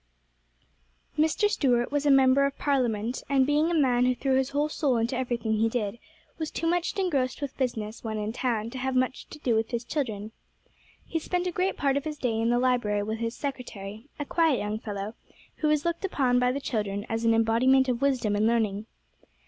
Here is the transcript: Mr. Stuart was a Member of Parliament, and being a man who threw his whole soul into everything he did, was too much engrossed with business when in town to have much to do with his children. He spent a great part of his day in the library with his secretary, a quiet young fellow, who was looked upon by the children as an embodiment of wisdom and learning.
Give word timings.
Mr. 1.15 1.47
Stuart 1.47 1.91
was 1.91 2.07
a 2.07 2.09
Member 2.09 2.47
of 2.47 2.57
Parliament, 2.57 3.21
and 3.29 3.45
being 3.45 3.69
a 3.69 3.75
man 3.79 4.07
who 4.07 4.15
threw 4.15 4.35
his 4.35 4.49
whole 4.49 4.67
soul 4.67 4.97
into 4.97 5.15
everything 5.15 5.57
he 5.57 5.69
did, 5.69 5.99
was 6.39 6.49
too 6.49 6.65
much 6.65 6.97
engrossed 6.97 7.39
with 7.39 7.55
business 7.55 8.03
when 8.03 8.17
in 8.17 8.33
town 8.33 8.71
to 8.71 8.79
have 8.79 8.95
much 8.95 9.29
to 9.29 9.37
do 9.37 9.53
with 9.53 9.69
his 9.69 9.83
children. 9.83 10.31
He 11.05 11.19
spent 11.19 11.45
a 11.45 11.51
great 11.51 11.77
part 11.77 11.97
of 11.97 12.03
his 12.05 12.17
day 12.17 12.33
in 12.41 12.49
the 12.49 12.57
library 12.57 13.03
with 13.03 13.19
his 13.19 13.35
secretary, 13.37 14.07
a 14.17 14.25
quiet 14.25 14.57
young 14.57 14.79
fellow, 14.79 15.13
who 15.57 15.67
was 15.67 15.85
looked 15.85 16.03
upon 16.03 16.39
by 16.39 16.51
the 16.51 16.59
children 16.59 17.05
as 17.07 17.23
an 17.23 17.35
embodiment 17.35 17.87
of 17.87 18.01
wisdom 18.01 18.35
and 18.35 18.47
learning. 18.47 18.87